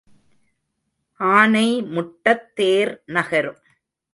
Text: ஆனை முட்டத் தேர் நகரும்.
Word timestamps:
ஆனை 1.17 1.81
முட்டத் 1.81 2.55
தேர் 2.55 3.01
நகரும். 3.05 3.61